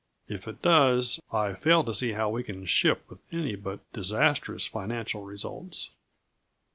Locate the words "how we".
2.13-2.41